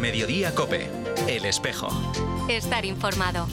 [0.00, 0.88] En Mediodía Cope,
[1.28, 1.88] El Espejo.
[2.48, 3.46] Estar informado.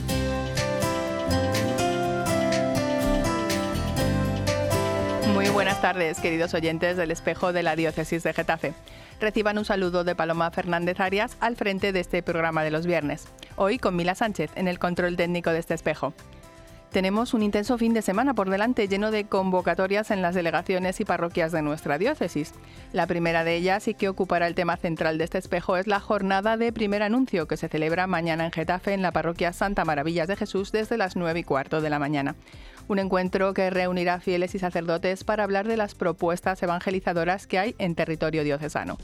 [5.34, 8.72] Muy buenas tardes, queridos oyentes del espejo de la Diócesis de Getafe.
[9.20, 13.28] Reciban un saludo de Paloma Fernández Arias al frente de este programa de los viernes.
[13.56, 16.14] Hoy con Mila Sánchez en el control técnico de este espejo.
[16.90, 21.04] Tenemos un intenso fin de semana por delante lleno de convocatorias en las delegaciones y
[21.04, 22.54] parroquias de nuestra diócesis.
[22.94, 26.00] La primera de ellas y que ocupará el tema central de este espejo es la
[26.00, 30.28] jornada de primer anuncio que se celebra mañana en Getafe en la parroquia Santa Maravillas
[30.28, 32.36] de Jesús desde las 9 y cuarto de la mañana.
[32.88, 37.74] Un encuentro que reunirá fieles y sacerdotes para hablar de las propuestas evangelizadoras que hay
[37.78, 38.96] en territorio diocesano.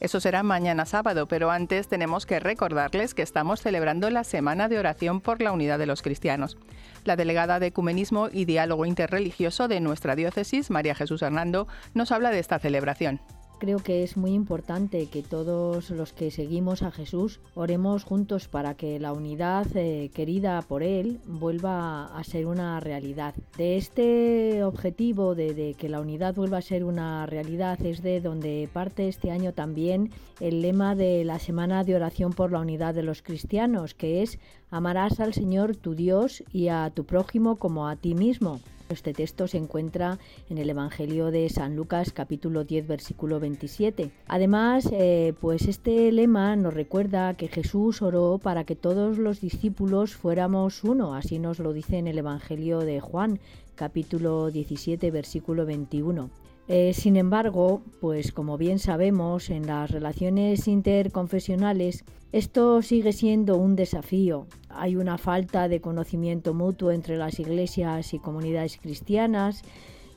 [0.00, 4.78] Eso será mañana sábado, pero antes tenemos que recordarles que estamos celebrando la Semana de
[4.78, 6.56] Oración por la Unidad de los Cristianos.
[7.04, 12.30] La delegada de Ecumenismo y Diálogo Interreligioso de nuestra diócesis, María Jesús Hernando, nos habla
[12.30, 13.20] de esta celebración
[13.60, 18.74] creo que es muy importante que todos los que seguimos a Jesús oremos juntos para
[18.74, 23.34] que la unidad eh, querida por Él vuelva a ser una realidad.
[23.56, 28.20] De este objetivo de, de, que la unidad vuelva a ser una realidad es de
[28.20, 32.94] donde parte este año también el lema de la Semana de Oración por la Unidad
[32.94, 34.38] de los Cristianos, que es
[34.70, 38.60] amarás al Señor tu Dios y a tu prójimo como a ti mismo.
[38.90, 44.10] Este texto se encuentra en el Evangelio de San Lucas capítulo 10 versículo 27.
[44.26, 50.16] Además, eh, pues este lema nos recuerda que Jesús oró para que todos los discípulos
[50.16, 53.38] fuéramos uno, así nos lo dice en el Evangelio de Juan
[53.76, 56.28] capítulo 17 versículo 21.
[56.72, 63.74] Eh, sin embargo, pues como bien sabemos, en las relaciones interconfesionales esto sigue siendo un
[63.74, 64.46] desafío.
[64.68, 69.62] Hay una falta de conocimiento mutuo entre las iglesias y comunidades cristianas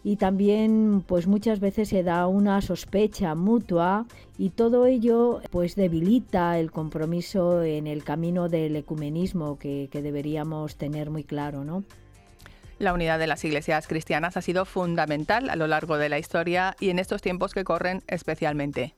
[0.04, 4.06] y también pues muchas veces se da una sospecha mutua
[4.38, 10.76] y todo ello pues debilita el compromiso en el camino del ecumenismo que, que deberíamos
[10.76, 11.84] tener muy claro, ¿no?
[12.84, 16.76] La unidad de las iglesias cristianas ha sido fundamental a lo largo de la historia
[16.82, 18.94] y en estos tiempos que corren especialmente.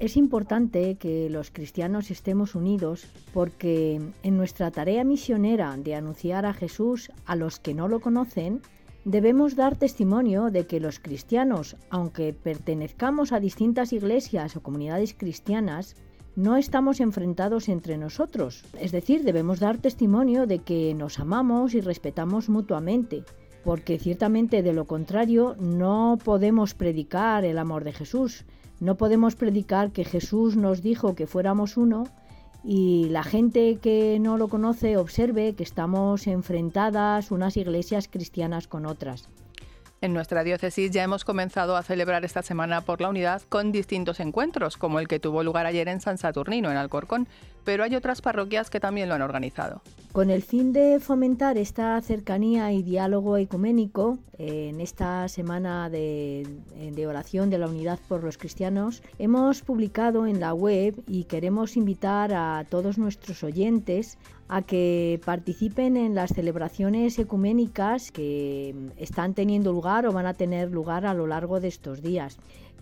[0.00, 6.52] Es importante que los cristianos estemos unidos porque en nuestra tarea misionera de anunciar a
[6.52, 8.62] Jesús a los que no lo conocen,
[9.04, 15.94] debemos dar testimonio de que los cristianos, aunque pertenezcamos a distintas iglesias o comunidades cristianas,
[16.38, 18.62] no estamos enfrentados entre nosotros.
[18.80, 23.24] Es decir, debemos dar testimonio de que nos amamos y respetamos mutuamente,
[23.64, 28.44] porque ciertamente de lo contrario no podemos predicar el amor de Jesús,
[28.78, 32.04] no podemos predicar que Jesús nos dijo que fuéramos uno
[32.62, 38.86] y la gente que no lo conoce observe que estamos enfrentadas unas iglesias cristianas con
[38.86, 39.28] otras.
[40.00, 44.20] En nuestra diócesis ya hemos comenzado a celebrar esta semana por la unidad con distintos
[44.20, 47.26] encuentros, como el que tuvo lugar ayer en San Saturnino, en Alcorcón,
[47.64, 49.82] pero hay otras parroquias que también lo han organizado.
[50.12, 56.46] Con el fin de fomentar esta cercanía y diálogo ecuménico, en esta semana de,
[56.94, 61.76] de, oración de la unidad por los cristianos, hemos publicado en la web y queremos
[61.76, 64.16] invitar a todos nuestros oyentes
[64.48, 70.70] a que participen en las celebraciones ecuménicas que están teniendo lugar o van a tener
[70.70, 72.38] lugar a lo largo de estos días.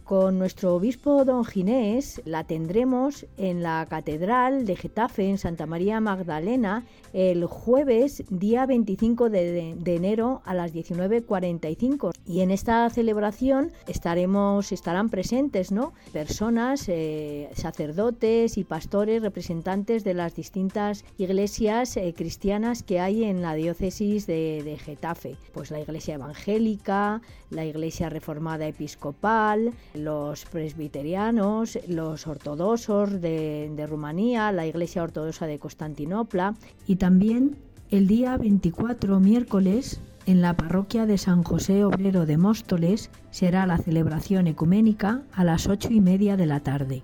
[0.06, 5.98] Con nuestro obispo don Ginés la tendremos en la Catedral de Getafe, en Santa María
[5.98, 12.12] Magdalena, el jueves día 25 de, enero a las 19.45.
[12.24, 15.92] Y en esta celebración estaremos, estarán presentes ¿no?
[16.12, 23.42] personas, eh, sacerdotes y pastores, representantes de las distintas iglesias eh, cristianas que hay en
[23.42, 25.36] la diócesis de, de Getafe.
[25.52, 34.66] Pues la iglesia evangélica, la iglesia reformada episcopal, los presbiterianos, los ortodoxos de, Rumanía, la
[34.66, 36.54] Iglesia Ortodoxa de Constantinopla
[36.86, 37.56] y también
[37.90, 43.78] el día 24 miércoles en la parroquia de San José Obrero de Móstoles será la
[43.78, 47.02] celebración ecuménica a las ocho y media de la tarde.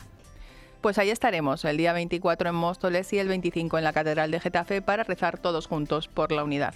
[0.80, 4.40] Pues ahí estaremos, el día 24 en Móstoles y el 25 en la Catedral de
[4.40, 6.74] Getafe para rezar todos juntos por la unidad.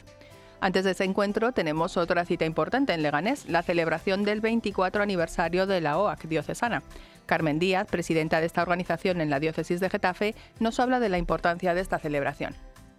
[0.60, 5.66] Antes de ese encuentro tenemos otra cita importante en Leganés, la celebración del 24 aniversario
[5.66, 6.82] de la OAC diocesana.
[7.26, 11.18] Carmen Díaz, presidenta de esta organización en la diócesis de Getafe, nos habla de la
[11.18, 12.54] importancia de esta celebración.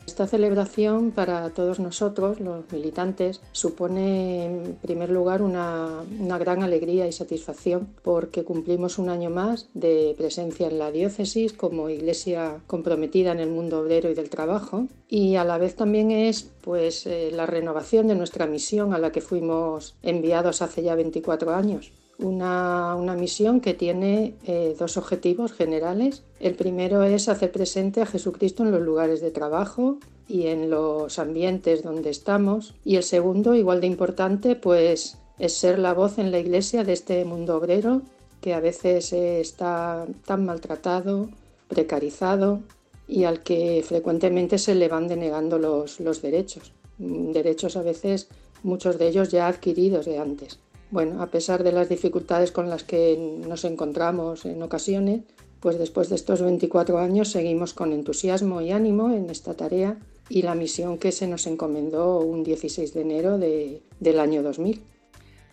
[0.08, 6.06] Esta celebración para todos nosotros, los militantes, supone en primer lugar una,
[6.40, 11.90] gran alegría y satisfacción porque cumplimos un año más de presencia en la diócesis como
[11.90, 16.50] iglesia comprometida en el mundo obrero y del trabajo y a la vez también es
[16.62, 21.54] pues eh, la renovación de nuestra misión a la que fuimos enviados hace ya 24
[21.54, 26.24] años una, misión que tiene eh, dos objetivos generales.
[26.40, 31.20] El primero es hacer presente a Jesucristo en los lugares de trabajo y en los
[31.20, 32.74] ambientes donde estamos.
[32.84, 36.94] Y el segundo, igual de importante, pues es ser la voz en la iglesia de
[36.94, 38.02] este mundo obrero
[38.42, 41.30] que a veces está tan maltratado,
[41.68, 42.62] precarizado
[43.08, 46.72] y al que frecuentemente se le van denegando los, los derechos.
[46.98, 48.28] Derechos a veces,
[48.64, 50.60] muchos de ellos ya adquiridos de antes.
[50.90, 55.22] Bueno, a pesar de las dificultades con las que nos encontramos en ocasiones,
[55.60, 59.98] pues después de estos 24 años seguimos con entusiasmo y ánimo en esta tarea
[60.30, 64.82] y la misión que se nos encomendó un 16 de enero del año 2000.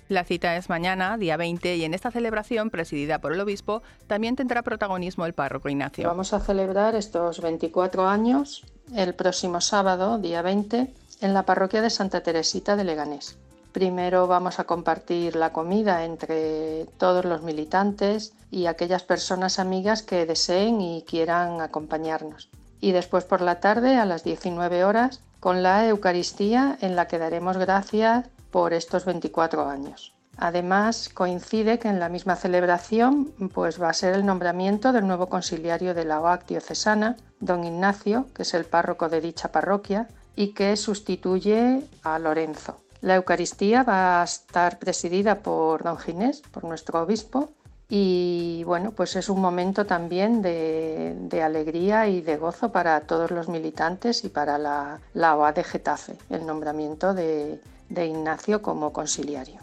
[0.09, 4.37] La cita es mañana, día 20, y en esta celebración, presidida por el obispo, también
[4.37, 6.07] tendrá protagonismo el párroco Ignacio.
[6.07, 8.65] Vamos a celebrar estos 24 años
[8.95, 10.93] el próximo sábado, día 20,
[11.23, 13.39] en la parroquia de Santa Teresita de Leganés.
[13.75, 20.27] Primero vamos a compartir la comida entre todos los militantes y aquellas personas amigas que
[20.27, 22.51] deseen y quieran acompañarnos.
[22.81, 27.19] Y después por la tarde a las 19 horas con la Eucaristía en la que
[27.19, 30.15] daremos gracias por estos 24 años.
[30.37, 35.27] Además, coincide que en la misma celebración pues, va a ser el nombramiento del nuevo
[35.29, 40.07] conciliario de la OAC diocesana, don Ignacio, que es el párroco de dicha parroquia,
[40.37, 42.84] y que sustituye a Lorenzo.
[43.05, 47.53] La Eucaristía va a estar presidida por don Ginés, por nuestro obispo,
[47.87, 53.51] y bueno, pues es un momento también de, alegría y de gozo para todos los
[53.51, 57.61] militantes y para la, la de Getafe, el nombramiento de,
[57.91, 59.61] de Ignacio como conciliario.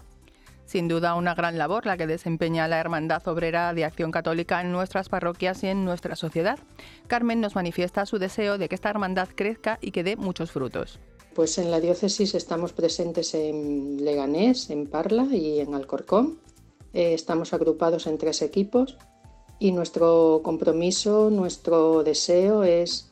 [0.68, 4.72] Sin duda una gran labor la que desempeña la Hermandad Obrera de Acción Católica en
[4.72, 6.60] nuestras parroquias y en nuestra sociedad.
[7.08, 11.00] Carmen nos manifiesta su deseo de que esta hermandad crezca y que dé muchos frutos.
[11.34, 16.40] Pues en la diócesis estamos presentes en Leganés, en Parla y en Alcorcón.
[16.94, 18.98] Eh, estamos agrupados en tres equipos
[19.58, 23.12] y nuestro compromiso, nuestro deseo es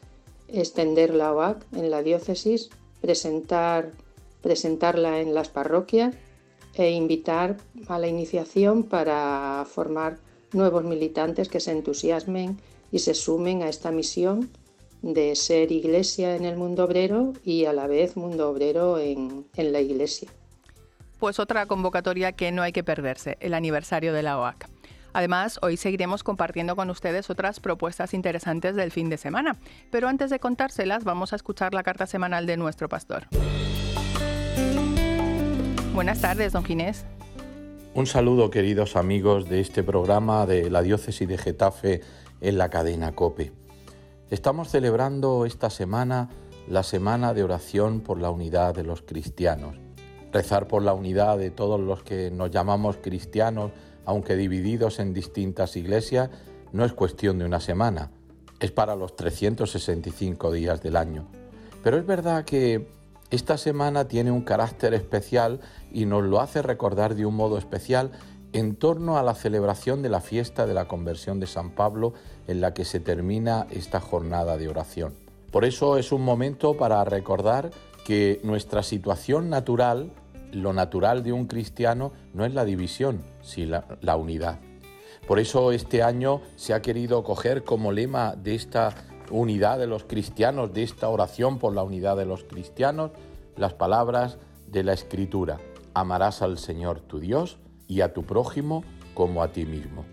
[0.50, 2.70] extender la OAC en la diócesis,
[3.00, 3.94] presentar,
[4.42, 6.14] presentarla en las parroquias
[6.74, 7.56] e invitar
[7.88, 10.18] a la iniciación para formar
[10.52, 12.60] nuevos militantes que se entusiasmen
[12.92, 14.50] y se sumen a esta misión
[15.02, 19.82] de ser iglesia en el mundo obrero y a la vez mundo obrero en, la
[19.82, 20.30] iglesia.
[21.20, 24.70] Pues otra convocatoria que no hay que perderse, el aniversario de la OAC.
[25.12, 29.58] Además, hoy seguiremos compartiendo con ustedes otras propuestas interesantes del fin de semana.
[29.90, 33.28] Pero antes de contárselas, vamos a escuchar la carta semanal de nuestro pastor.
[35.94, 37.06] Buenas tardes, don Ginés.
[37.96, 42.02] Un saludo, queridos amigos de este programa de la Diócesis de Getafe
[42.40, 43.52] en la cadena Cope.
[44.32, 46.30] Estamos celebrando esta semana
[46.68, 49.78] la semana de oración por la unidad de los cristianos.
[50.32, 53.72] Rezar por la unidad de todos los que nos llamamos cristianos,
[54.06, 56.30] aunque divididos en distintas iglesias,
[56.74, 58.12] no es cuestión de una semana,
[58.60, 61.26] es para los 365 días del año.
[61.84, 62.88] Pero es verdad que
[63.32, 65.60] esta semana tiene un carácter especial
[65.92, 68.12] y nos lo hace recordar de un modo especial
[68.54, 72.14] en torno a la celebración de la fiesta de la conversión de San Pablo
[72.48, 75.14] en la que se termina esta jornada de oración.
[75.52, 77.72] Por eso es un momento para recordar
[78.06, 80.12] que nuestra situación natural,
[80.52, 84.60] lo natural de un cristiano, no es la división, sino la, unidad.
[85.28, 88.96] Por eso este año se ha querido coger como lema de esta
[89.30, 93.12] unidad de los cristianos, de esta oración por la unidad de los cristianos,
[93.56, 94.38] las palabras
[94.68, 95.60] de la Escritura.
[95.94, 100.06] Amarás al Señor tu Dios y a tu prójimo como a ti mismo.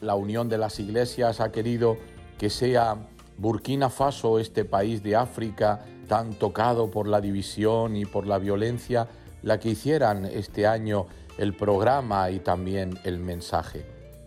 [0.00, 1.98] La unión de las iglesias ha querido
[2.38, 2.96] que sea
[3.36, 9.06] Burkina Faso, este país de África tan tocado por la división y por la violencia,
[9.42, 11.06] la que hicieran este año
[11.38, 13.86] el programa y también el mensaje.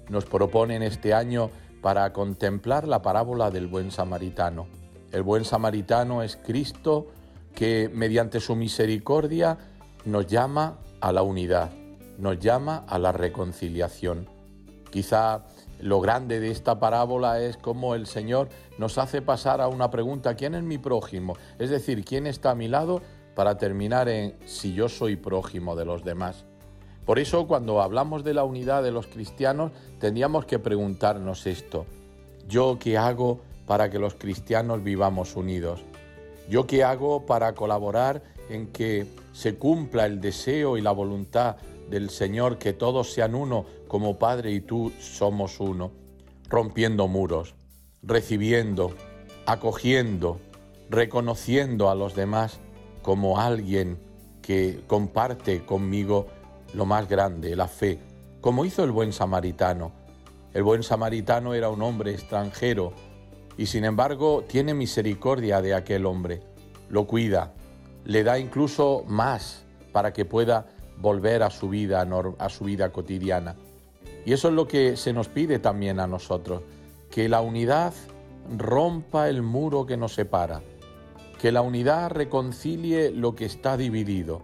[0.10, 1.50] Nos proponen este año
[1.82, 4.68] para contemplar la parábola del buen samaritano.
[5.12, 7.08] El buen samaritano es Cristo
[7.56, 9.58] que mediante su misericordia
[10.06, 11.83] nos llama a la unidad
[12.18, 14.28] nos llama a la reconciliación.
[14.92, 15.46] Quizá
[15.80, 20.36] lo grande de esta parábola es cómo el Señor nos hace pasar a una pregunta,
[20.36, 21.36] ¿quién es mi prójimo?
[21.60, 23.02] Es decir, ¿quién está a mi lado?
[23.36, 26.46] Para terminar en si yo soy prójimo de los demás.
[27.06, 31.86] Por eso cuando hablamos de la unidad de los cristianos, tendríamos que preguntarnos esto.
[32.48, 35.82] ¿Yo qué hago para que los cristianos vivamos unidos?
[36.50, 41.58] ¿Yo qué hago para colaborar en que se cumpla el deseo y la voluntad
[41.90, 45.92] del Señor, que todos sean uno, como Padre y tú somos uno,
[46.50, 47.56] rompiendo muros,
[48.02, 48.94] recibiendo,
[49.46, 50.40] acogiendo,
[50.90, 52.60] reconociendo a los demás
[53.02, 54.00] como alguien
[54.42, 56.28] que comparte conmigo
[56.74, 58.00] lo más grande, la fe,
[58.42, 59.92] como hizo el buen samaritano.
[60.54, 62.94] El buen samaritano era un hombre extranjero
[63.58, 66.42] y sin embargo tiene misericordia de aquel hombre,
[66.90, 67.54] lo cuida,
[68.06, 70.68] le da incluso más para que pueda
[71.00, 72.08] volver a su vida,
[72.38, 73.56] a su vida cotidiana.
[74.26, 76.62] Y eso es lo que se nos pide también a nosotros,
[77.10, 77.94] que la unidad
[78.58, 80.62] rompa el muro que nos separa,
[81.40, 84.42] que la unidad reconcilie lo que está dividido,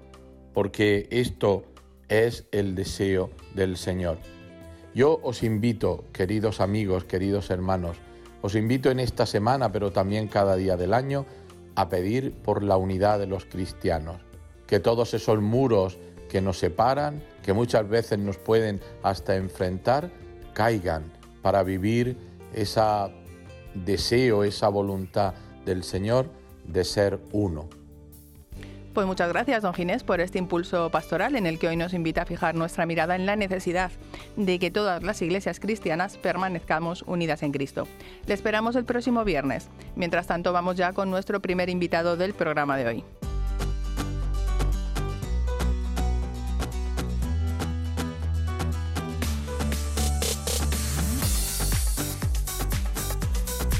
[0.53, 1.63] porque esto
[2.09, 4.17] es el deseo del Señor.
[4.93, 7.97] Yo os invito, queridos amigos, queridos hermanos,
[8.41, 11.25] os invito en esta semana, pero también cada día del año,
[11.75, 14.21] a pedir por la unidad de los cristianos,
[14.67, 15.97] que todos esos muros
[16.29, 20.09] que nos separan, que muchas veces nos pueden hasta enfrentar,
[20.53, 22.17] caigan para vivir
[22.53, 22.81] ese
[23.73, 25.33] deseo, esa voluntad
[25.65, 26.29] del Señor
[26.65, 27.67] de ser uno.
[28.93, 32.23] Pues muchas gracias, don Ginés, por este impulso pastoral en el que hoy nos invita
[32.23, 33.91] a fijar nuestra mirada en la necesidad
[34.35, 37.87] de que todas las iglesias cristianas permanezcamos unidas en Cristo.
[38.25, 39.69] Le esperamos el próximo viernes.
[39.95, 43.18] Mientras tanto, vamos ya con nuestro primer invitado del programa de hoy.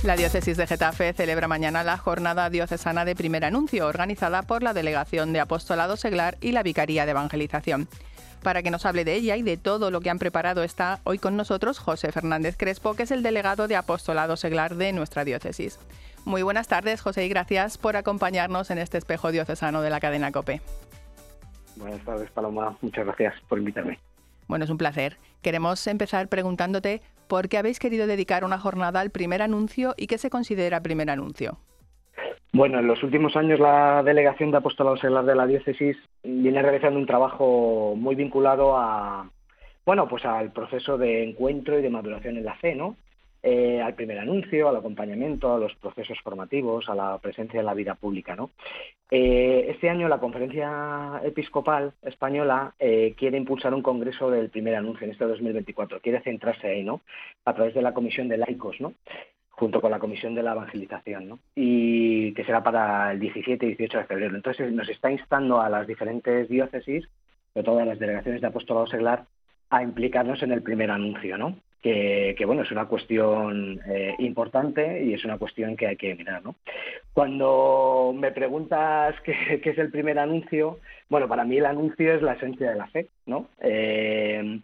[0.09, 4.73] La diócesis de Getafe celebra mañana la jornada diocesana de primer anuncio, organizada por la
[4.73, 7.87] Delegación de Apostolado Seglar y la Vicaría de Evangelización.
[8.41, 11.19] Para que nos hable de ella y de todo lo que han preparado está hoy
[11.19, 15.77] con nosotros José Fernández Crespo, que es el delegado de Apostolado Seglar de nuestra diócesis.
[16.25, 20.31] Muy buenas tardes, José, y gracias por acompañarnos en este espejo diocesano de la cadena
[20.31, 20.59] COPE.
[21.75, 22.75] Buenas tardes, Paloma.
[22.81, 23.99] Muchas gracias por invitarme.
[24.49, 25.17] Bueno, es un placer.
[25.43, 30.17] Queremos empezar preguntándote por qué habéis querido dedicar una jornada al primer anuncio y qué
[30.17, 31.59] se considera primer anuncio.
[32.51, 36.99] Bueno, en los últimos años la Delegación de Apostolado Seglar de la Diócesis viene realizando
[36.99, 39.29] un trabajo muy vinculado a,
[39.85, 42.95] bueno, pues al proceso de encuentro y de maduración en la fe, ¿no?
[43.43, 47.73] Eh, al primer anuncio, al acompañamiento, a los procesos formativos, a la presencia en la
[47.75, 48.35] vida pública.
[48.35, 48.49] ¿no?
[49.11, 55.05] Eh, este año la Conferencia Episcopal Española eh, quiere impulsar un congreso del primer anuncio
[55.05, 57.01] en este 2024, quiere centrarse ahí, ¿no?
[57.43, 58.93] a través de la Comisión de Laicos, ¿no?
[59.49, 61.39] junto con la Comisión de la Evangelización, ¿no?
[61.55, 64.35] y que será para el 17 y 18 de febrero.
[64.35, 67.09] Entonces nos está instando a las diferentes diócesis,
[67.55, 69.25] de todas las delegaciones de apostolado seglar,
[69.71, 71.57] a implicarnos en el primer anuncio, ¿no?
[71.81, 76.43] Que, bueno, es una cuestión eh, importante y es una cuestión que hay que mirar,
[76.43, 76.55] ¿no?
[77.13, 82.33] Cuando me preguntas qué, es el primer anuncio, bueno, para mí el anuncio es la
[82.33, 83.49] esencia de la fe, ¿no?
[83.61, 84.59] Eh,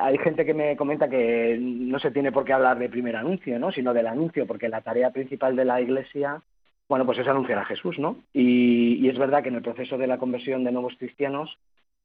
[0.00, 3.58] hay gente que me comenta que no se tiene por qué hablar de primer anuncio,
[3.58, 3.70] ¿no?
[3.72, 6.42] Sino del anuncio, porque la tarea principal de la Iglesia,
[6.88, 8.16] bueno, pues es anunciar a Jesús, ¿no?
[8.32, 11.56] Y, y es verdad que en el proceso de la conversión de nuevos cristianos,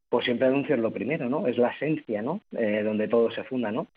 [0.10, 1.48] pues siempre anunciar lo primero, ¿no?
[1.48, 2.42] Es la esencia, ¿no?
[2.58, 3.88] Eh, donde todo se funda, ¿no?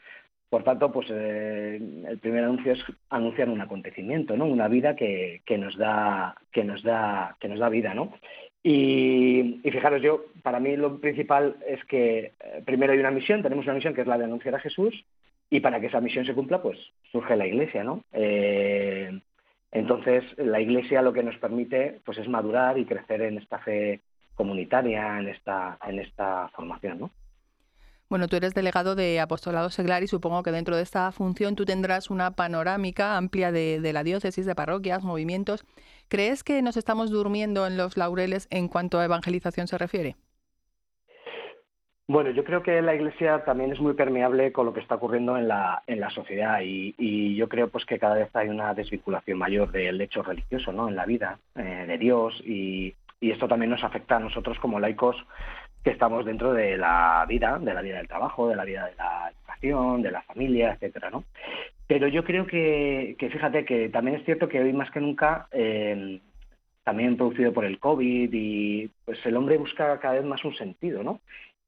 [0.51, 4.45] Por tanto, pues eh, el primer anuncio es anunciar un acontecimiento, ¿no?
[4.45, 8.13] Una vida que, que, nos da que nos da que nos da vida, ¿no?
[8.63, 13.65] Y, fijaros, yo para mí lo principal es que eh, primero hay una misión, tenemos
[13.65, 15.05] una misión que es la de anunciar a Jesús
[15.51, 16.79] y para que esa misión se cumpla, pues
[17.11, 18.05] surge la Iglesia, ¿no?
[19.73, 24.01] entonces la Iglesia lo que nos permite, pues es madurar y crecer en esta fe
[24.35, 26.99] comunitaria en esta, en esta formación.
[27.01, 27.11] ¿no?
[28.09, 31.65] Bueno, tú eres delegado de Apostolado Seglar y supongo que dentro de esta función tú
[31.65, 35.65] tendrás una panorámica amplia de, de, la diócesis, de parroquias, movimientos.
[36.09, 40.17] ¿Crees que nos estamos durmiendo en los laureles en cuanto a evangelización se refiere?
[42.07, 45.39] Bueno, yo creo que la Iglesia también es muy permeable con lo que está ocurriendo
[45.39, 48.75] en la, en la sociedad y, y yo creo pues que cada vez hay una
[48.75, 50.89] desvinculación mayor del hecho religioso ¿no?
[50.89, 54.81] en la vida eh, de Dios y, y esto también nos afecta a nosotros como
[54.81, 55.17] laicos
[55.83, 58.97] que estamos dentro de la vida, de la vida del trabajo, de la vida de
[58.97, 61.25] la educación, de la familia, etcétera, ¿no?
[61.87, 66.21] Pero yo creo que, fíjate que también es cierto que hoy más que nunca, eh,
[66.83, 71.05] también producido por el COVID, y pues el hombre busca cada vez más un sentido,
[71.05, 71.21] ¿no?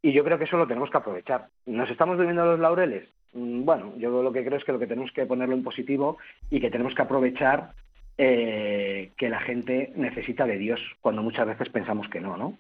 [0.03, 1.47] Y yo creo que eso lo tenemos que aprovechar.
[1.67, 3.09] ¿Nos estamos viviendo los laureles?
[3.33, 6.19] Mm, bueno, yo lo que creo es que lo que tenemos que ponerlo en positivo
[6.51, 7.71] y que tenemos que aprovechar
[8.17, 12.59] eh, que la gente necesita de Dios, cuando muchas veces pensamos que no, ¿no?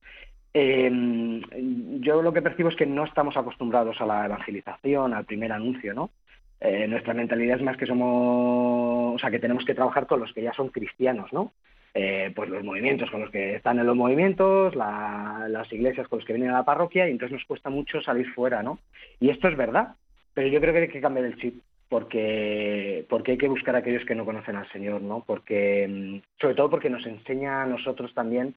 [0.52, 1.40] Em,
[2.00, 5.94] yo lo que percibo es que no estamos acostumbrados a la evangelización, al primer anuncio,
[5.94, 6.10] ¿no?
[6.60, 10.32] Eh, nuestra mentalidad es más que somos, o sea, que tenemos que trabajar con los
[10.32, 11.52] que ya son cristianos, ¿no?
[11.92, 16.26] Eh, pues los movimientos con los que están en los movimientos, las iglesias con los
[16.26, 18.78] que vienen a la parroquia, y entonces nos cuesta mucho salir fuera, ¿no?
[19.20, 19.94] Y esto es verdad,
[20.34, 21.62] pero yo creo que hay que cambiar el chip
[21.94, 25.22] porque, porque hay que buscar a aquellos que no conocen al Señor, ¿no?
[25.24, 28.56] Porque, mm, sobre todo porque nos enseña a nosotros también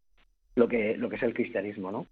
[0.55, 2.07] lo que, lo que es el cristianismo, ¿no?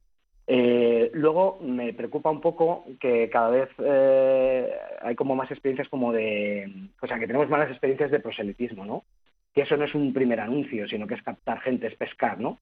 [0.46, 4.70] Eh, luego me preocupa un poco que cada vez eh,
[5.01, 9.03] hay como más experiencias como de, o sea, que tenemos malas experiencias de proselitismo, ¿no?
[9.51, 12.60] Que eso no es un primer anuncio, sino que es captar gente, es pescar, ¿no?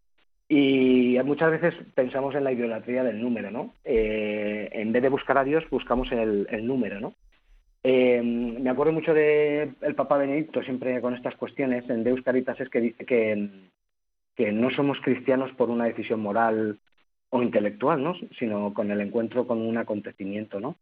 [0.48, 3.74] Y muchas veces pensamos en la idolatría del número, ¿no?
[3.84, 7.13] Eh, en vez de buscar a Dios, buscamos el, número, ¿no?
[7.83, 12.69] Me acuerdo mucho del el Papa Benedicto, siempre con estas cuestiones, en Deus Caritas, es
[12.69, 13.49] que dice que,
[14.35, 16.79] que no somos cristianos por una decisión moral
[17.29, 18.15] o intelectual, ¿no?
[18.37, 20.59] sino con el encuentro con un acontecimiento.
[20.59, 20.77] ¿no?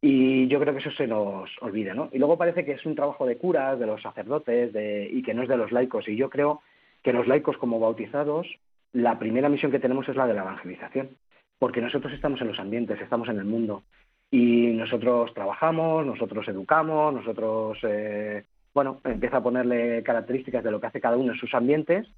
[0.00, 1.94] Y yo creo que eso se nos olvida.
[1.94, 2.10] ¿no?
[2.12, 5.32] Y luego parece que es un trabajo de curas, de los sacerdotes de, y que
[5.32, 6.06] no es de los laicos.
[6.06, 6.60] Y yo creo
[7.02, 8.46] que los laicos como bautizados,
[8.92, 11.08] la primera misión que tenemos es la de la evangelización,
[11.58, 13.82] porque nosotros estamos en los ambientes, estamos en el mundo.
[14.34, 20.88] Y nosotros trabajamos, nosotros educamos, nosotros, eh, bueno, empieza a ponerle características de lo que
[20.88, 22.08] hace cada uno en sus ambientes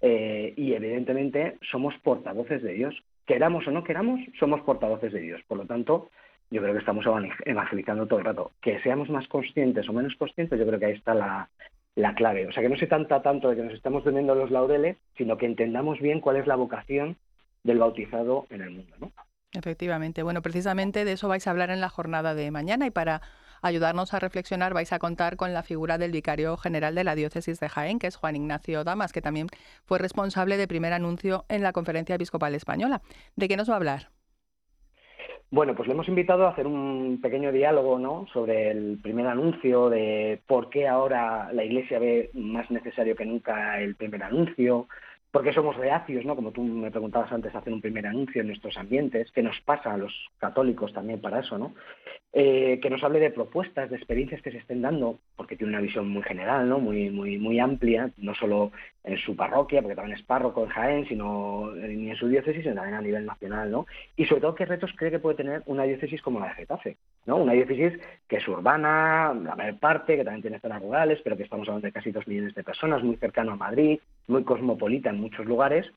[0.00, 5.42] eh, y evidentemente somos portavoces de Dios queramos o no queramos, somos portavoces de Dios.
[5.46, 6.10] Por lo tanto,
[6.50, 7.04] yo creo que estamos
[7.44, 8.52] evangelizando todo el rato.
[8.62, 11.48] Que seamos más conscientes o menos conscientes, yo creo que ahí está la,
[12.14, 12.46] clave.
[12.46, 15.36] O sea, que no se trata tanto de que nos estemos teniendo los laureles, sino
[15.36, 17.16] que entendamos bien cuál es la vocación
[17.64, 18.94] del bautizado en el mundo.
[19.00, 19.12] ¿no?
[19.56, 20.22] Efectivamente.
[20.22, 23.22] Bueno, precisamente de eso vais a hablar en la jornada de mañana y para
[23.62, 27.58] ayudarnos a reflexionar vais a contar con la figura del vicario general de la diócesis
[27.58, 29.48] de Jaén, que es Juan Ignacio Damas, que también
[29.86, 33.00] fue responsable de primer anuncio en la Conferencia Episcopal Española.
[33.34, 34.10] ¿De qué nos va a hablar?
[35.50, 38.26] Bueno, pues le hemos invitado a hacer un pequeño diálogo ¿no?
[38.32, 43.80] sobre el primer anuncio, de por qué ahora la Iglesia ve más necesario que nunca
[43.80, 44.88] el primer anuncio,
[45.36, 46.34] por qué somos reacios, ¿no?
[46.34, 49.92] como tú me preguntabas antes, hacer un primer anuncio en nuestros ambientes, qué nos pasa
[49.92, 51.74] a los católicos también para eso, ¿no?
[52.38, 55.80] Eh, que nos hable de propuestas, de experiencias que se estén dando, porque tiene una
[55.80, 56.78] visión muy general, ¿no?
[56.78, 58.72] muy, muy, muy amplia, no solo
[59.04, 62.74] en su parroquia, porque también es párroco en Jaén, sino ni en su diócesis, sino
[62.74, 63.86] también a nivel nacional, ¿no?
[64.18, 66.98] Y sobre todo, ¿qué retos cree que puede tener una diócesis como la de Getafe?
[67.24, 67.36] ¿no?
[67.36, 71.44] Una diócesis que es urbana, la mayor parte, que también tiene zonas rurales, pero que
[71.44, 75.22] estamos hablando de casi dos millones de personas, muy cercano a Madrid, muy cosmopolita en
[75.22, 75.90] muchos lugares.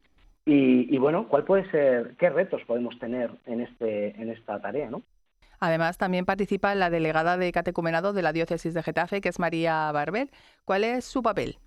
[0.45, 4.89] Y, y bueno, ¿cuál puede ser, qué retos podemos tener en, este, en esta tarea,
[4.89, 5.04] ¿no?
[5.60, 9.91] Además, también participa la delegada de catecumenado de la diócesis de Getafe, que es María
[9.91, 10.30] Barbel.
[10.65, 11.58] ¿Cuál es su papel?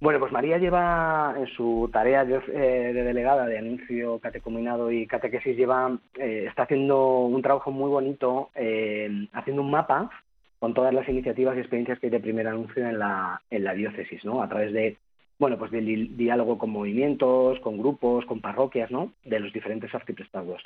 [0.00, 5.54] Bueno, pues María lleva en su tarea de, eh, delegada de anuncio catecumenado y catequesis,
[5.54, 10.10] lleva, eh, está haciendo un trabajo muy bonito, eh, haciendo un mapa
[10.58, 13.74] con todas las iniciativas y experiencias que hay de primer anuncio en la, en la
[13.74, 14.42] diócesis, ¿no?
[14.42, 14.96] A través de,
[15.38, 19.12] bueno, pues del diálogo con movimientos, con grupos, con parroquias, ¿no?
[19.24, 20.62] De los diferentes arciprestados.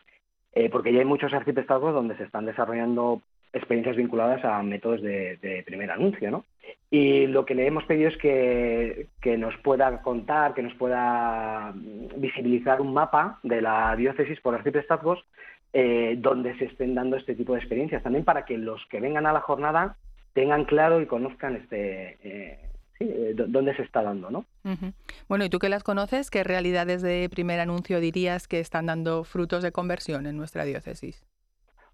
[0.55, 3.21] Eh, porque ya hay muchos arciprestazgos donde se están desarrollando
[3.53, 6.45] experiencias vinculadas a métodos de, primer anuncio, ¿no?
[6.91, 11.73] Y lo que le hemos pedido es que, nos pueda contar, que nos pueda
[12.17, 15.25] visibilizar un mapa de la diócesis por arciprestazgos
[15.73, 19.27] eh, donde se estén dando este tipo de experiencias, también para que los que vengan
[19.27, 19.97] a la jornada
[20.33, 22.59] tengan claro y conozcan este, eh,
[22.99, 24.45] sí, eh, dónde se está dando, ¿no?
[25.29, 29.25] Bueno, y tú que las conoces, ¿qué realidades de primer anuncio dirías que están dando
[29.25, 31.25] frutos de conversión en nuestra diócesis?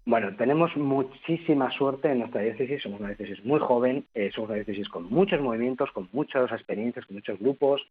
[0.03, 4.55] Bueno, tenemos muchísima suerte en nuestra diócesis, somos una diócesis muy joven, eh, somos una
[4.55, 7.81] diócesis con muchos movimientos, con muchas experiencias, con muchos grupos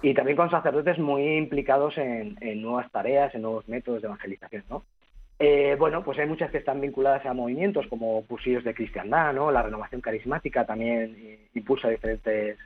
[0.00, 4.62] y también con sacerdotes muy implicados en, en nuevas tareas, en nuevos métodos de evangelización,
[4.70, 4.84] ¿no?
[5.38, 9.50] Eh, bueno, pues hay muchas que están vinculadas a movimientos como cursillos de cristiandad, ¿no?
[9.50, 12.58] La renovación carismática también impulsa diferentes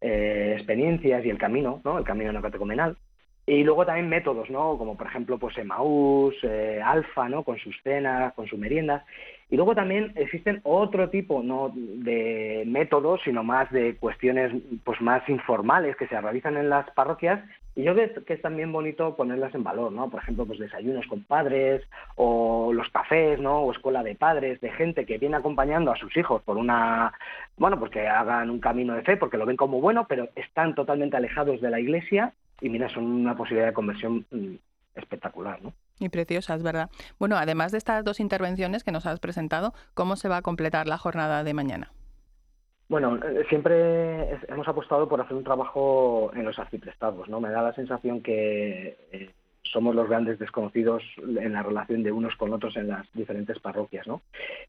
[0.00, 1.98] eh, experiencias y el camino, ¿no?
[1.98, 2.96] El camino no catecumenal.
[3.44, 4.78] Y luego también métodos, ¿no?
[4.78, 7.42] Como por ejemplo, pues Emaús, eh, Alfa, ¿no?
[7.42, 9.04] Con sus cenas, con sus meriendas.
[9.52, 14.50] Y luego también existen otro tipo, no de métodos, sino más de cuestiones,
[14.82, 17.38] pues más informales que se realizan en las parroquias
[17.74, 20.08] y yo creo que es también bonito ponerlas en valor, ¿no?
[20.08, 21.82] Por ejemplo, pues desayunos con padres
[22.16, 23.60] o los cafés, ¿no?
[23.60, 27.12] O escuela de padres, de gente que viene acompañando a sus hijos por una,
[27.58, 30.74] bueno, pues que hagan un camino de fe porque lo ven como bueno, pero están
[30.74, 34.54] totalmente alejados de la iglesia y mira, son una posibilidad de conversión mm,
[34.94, 35.72] espectacular, ¿no?
[35.98, 36.90] Y preciosa, es verdad.
[37.18, 40.88] Bueno, además de estas dos intervenciones que nos has presentado, ¿cómo se va a completar
[40.88, 41.92] la jornada de mañana?
[42.88, 47.40] Bueno, eh, siempre hemos apostado por hacer un trabajo en los arciprestados, ¿no?
[47.40, 49.30] Me da la sensación que eh,
[49.62, 54.06] somos los grandes desconocidos en la relación de unos con otros en las diferentes parroquias,
[54.06, 54.20] ¿no?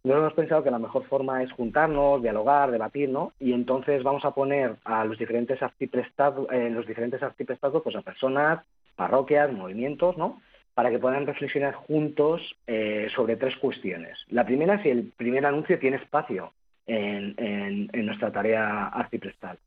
[0.03, 3.33] Nosotros hemos pensado que la mejor forma es juntarnos, dialogar, debatir, ¿no?
[3.39, 8.01] Y entonces vamos a poner a los diferentes arciprestados, eh, los diferentes arciprestados, pues a
[8.01, 8.63] personas,
[8.95, 10.41] parroquias, movimientos, ¿no?
[10.73, 12.55] Para que puedan reflexionar juntos
[13.15, 14.17] sobre tres cuestiones.
[14.29, 16.51] La primera, si el primer anuncio tiene espacio
[16.87, 19.57] en, nuestra tarea arciprestal.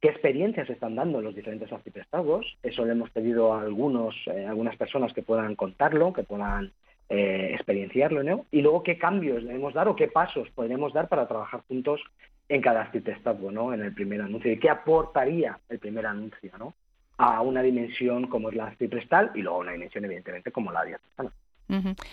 [0.00, 2.56] qué experiencias están dando los diferentes arciprestazgos.
[2.62, 6.72] Eso le hemos pedido a algunos, eh, algunas personas que puedan contarlo, que puedan
[7.10, 8.46] eh, experienciarlo, ¿no?
[8.50, 12.00] Y luego qué cambios debemos dar o qué pasos podemos dar para trabajar juntos
[12.48, 13.74] en cada arciprestazgo, ¿no?
[13.74, 14.50] En el primer anuncio.
[14.50, 16.74] ¿Y qué aportaría el primer anuncio, ¿no?
[17.22, 21.30] A una dimensión como es la arciprestal y luego una dimensión, evidentemente, como la diocesana.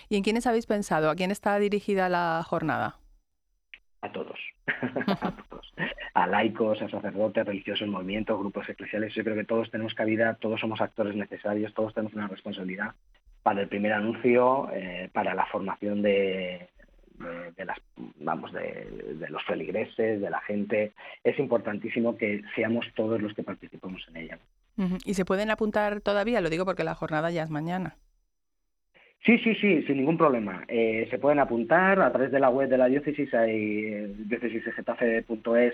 [0.09, 1.09] ¿Y en quiénes habéis pensado?
[1.09, 2.97] ¿A quién está dirigida la jornada?
[4.01, 4.37] A todos.
[4.67, 5.73] a todos.
[6.13, 9.13] A laicos, a sacerdotes, religiosos, movimientos, grupos eclesiales.
[9.15, 12.93] Yo creo que todos tenemos cabida, todos somos actores necesarios, todos tenemos una responsabilidad
[13.43, 16.67] para el primer anuncio, eh, para la formación de,
[17.55, 17.77] de, las
[18.19, 20.91] vamos de, de, los feligreses, de la gente.
[21.23, 24.39] Es importantísimo que seamos todos los que participemos en ella.
[25.05, 26.41] ¿Y se pueden apuntar todavía?
[26.41, 27.97] Lo digo porque la jornada ya es mañana.
[29.25, 30.63] Sí, sí, sí, sin ningún problema.
[30.67, 35.73] Eh, se pueden apuntar a través de la web de la diócesis, hay diócesisgetafe.es,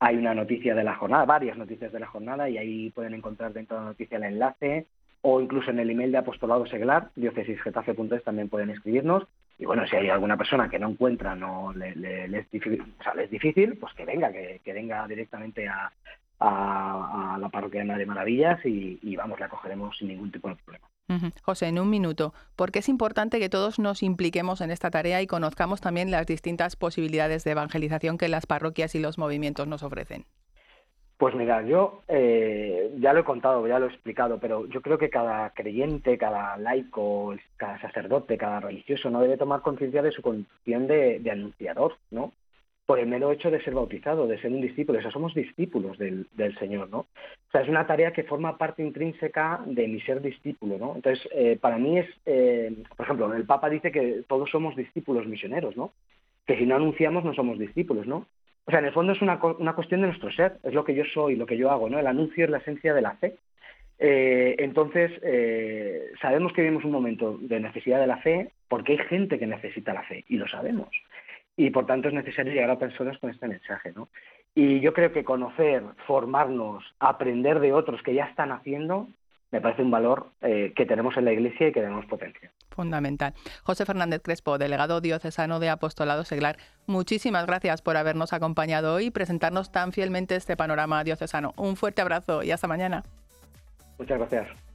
[0.00, 3.52] hay una noticia de la jornada, varias noticias de la jornada, y ahí pueden encontrar
[3.52, 4.86] dentro de la noticia el enlace,
[5.20, 9.28] o incluso en el email de apostolado seglar, diócesisgetafe.es, también pueden escribirnos.
[9.58, 13.14] Y bueno, si hay alguna persona que no encuentra, no le, es, difícil, o sea,
[13.14, 15.92] le es difícil, pues que venga, que venga directamente a,
[16.40, 20.56] a, la parroquia de Madre Maravillas y, y vamos, la acogeremos sin ningún tipo de
[20.56, 20.86] problema.
[21.42, 25.22] José, en un minuto, ¿por qué es importante que todos nos impliquemos en esta tarea
[25.22, 29.82] y conozcamos también las distintas posibilidades de evangelización que las parroquias y los movimientos nos
[29.82, 30.26] ofrecen?
[31.16, 34.98] Pues mira, yo eh, ya lo he contado, ya lo he explicado, pero yo creo
[34.98, 40.22] que cada creyente, cada laico, cada sacerdote, cada religioso no debe tomar conciencia de su
[40.22, 42.32] condición de, de anunciador, ¿no?
[42.88, 44.98] Por el mero hecho de ser bautizado, de ser un discípulo.
[44.98, 46.26] O sea, somos discípulos del,
[46.58, 47.00] Señor, ¿no?
[47.00, 50.96] O sea, es una tarea que forma parte intrínseca de mi ser discípulo, ¿no?
[50.96, 55.26] Entonces, eh, para mí es, eh, por ejemplo, el Papa dice que todos somos discípulos
[55.26, 55.92] misioneros, ¿no?
[56.46, 58.26] Que si no anunciamos no somos discípulos, ¿no?
[58.64, 60.94] O sea, en el fondo es una, una cuestión de nuestro ser, es lo que
[60.94, 61.98] yo soy, lo que yo hago, ¿no?
[61.98, 63.36] El anuncio es la esencia de la fe.
[63.98, 65.12] Eh, entonces,
[66.22, 69.92] sabemos que vivimos un momento de necesidad de la fe porque hay gente que necesita
[69.92, 70.88] la fe y lo sabemos
[71.58, 74.08] y por tanto es necesario llegar a personas con este mensaje, ¿no?
[74.54, 79.08] Y yo creo que conocer, formarnos, aprender de otros que ya están haciendo,
[79.50, 82.52] me parece un valor eh, que tenemos en la Iglesia y que tenemos potencia.
[82.70, 83.34] Fundamental.
[83.64, 89.10] José Fernández Crespo, delegado diocesano de Apostolado Seglar, muchísimas gracias por habernos acompañado hoy y
[89.10, 91.54] presentarnos tan fielmente este panorama diocesano.
[91.56, 93.02] Un fuerte abrazo y hasta mañana.
[93.98, 94.67] Muchas gracias.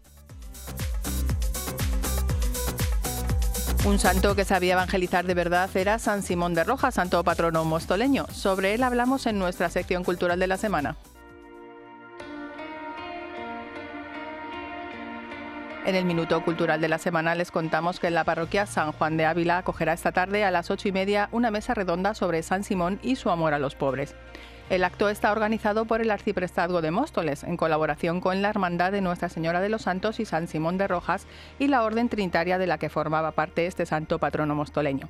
[3.86, 8.28] Un santo que sabía evangelizar de verdad era San Simón de Rojas, santo patrono mostoleño.
[8.32, 10.96] Sobre él hablamos en nuestra sección cultural de la semana.
[15.86, 19.18] En el Minuto Cultural de la Semana les contamos que en la parroquia San Juan
[19.18, 22.64] de Ávila acogerá esta tarde a las ocho y media una mesa redonda sobre San
[22.64, 24.16] Simón y su amor a los pobres.
[24.70, 29.02] El acto está organizado por el Arciprestazgo de Móstoles, en colaboración con la Hermandad de
[29.02, 31.28] Nuestra Señora de los Santos y San Simón de Rojas
[31.60, 35.10] y la Orden Trinitaria de la que formaba parte este santo patrono mostoleño.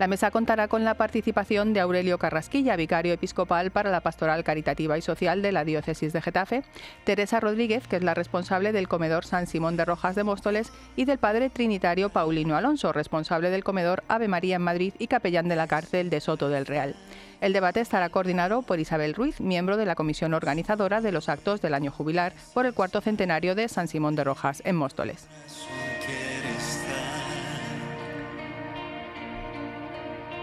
[0.00, 4.96] La mesa contará con la participación de Aurelio Carrasquilla, vicario episcopal para la Pastoral Caritativa
[4.96, 6.62] y Social de la Diócesis de Getafe,
[7.04, 11.04] Teresa Rodríguez, que es la responsable del comedor San Simón de Rojas de Móstoles, y
[11.04, 15.56] del padre trinitario Paulino Alonso, responsable del comedor Ave María en Madrid y capellán de
[15.56, 16.96] la cárcel de Soto del Real.
[17.42, 21.60] El debate estará coordinado por Isabel Ruiz, miembro de la comisión organizadora de los actos
[21.60, 25.28] del año jubilar por el cuarto centenario de San Simón de Rojas en Móstoles.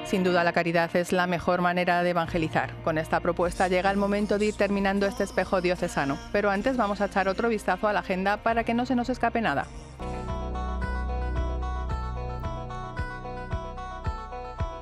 [0.08, 2.74] Sin duda la caridad es la mejor manera de evangelizar.
[2.86, 7.02] Con esta propuesta llega el momento de ir terminando este espejo diocesano, pero antes vamos
[7.02, 9.68] a echar otro vistazo a la agenda para que no se nos escape nada.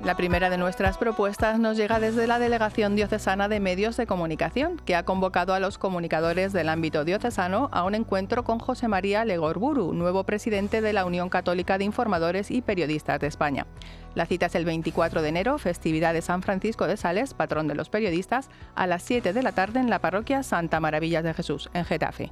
[0.05, 4.77] La primera de nuestras propuestas nos llega desde la Delegación Diocesana de Medios de Comunicación,
[4.85, 9.25] que ha convocado a los comunicadores del ámbito diocesano a un encuentro con José María
[9.25, 13.65] Legorburu, nuevo presidente de la Unión Católica de Informadores y Periodistas de España.
[14.13, 17.73] La cita es el 24 de enero, festividad de San Francisco de Sales, patrón de
[17.73, 21.71] los periodistas, a las 7 de la tarde en la parroquia Santa Maravillas de Jesús,
[21.73, 22.31] en Getafe.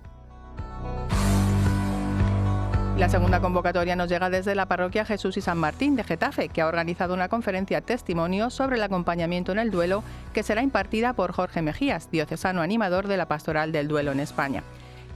[2.97, 6.61] La segunda convocatoria nos llega desde la parroquia Jesús y San Martín de Getafe, que
[6.61, 11.31] ha organizado una conferencia testimonio sobre el acompañamiento en el duelo que será impartida por
[11.31, 14.63] Jorge Mejías, diocesano animador de la Pastoral del Duelo en España.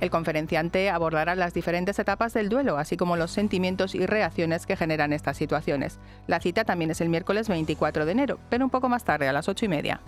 [0.01, 4.75] El conferenciante abordará las diferentes etapas del duelo, así como los sentimientos y reacciones que
[4.75, 5.99] generan estas situaciones.
[6.25, 9.33] La cita también es el miércoles 24 de enero, pero un poco más tarde, a
[9.33, 10.01] las ocho y media.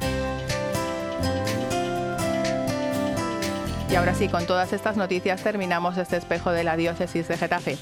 [3.90, 7.78] Y ahora sí, con todas estas noticias terminamos este espejo de la diócesis de Getafe.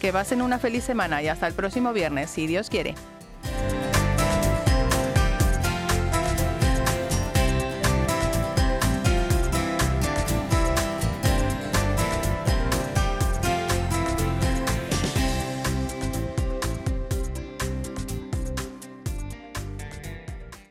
[0.00, 2.96] Que pasen una feliz semana y hasta el próximo viernes, si Dios quiere.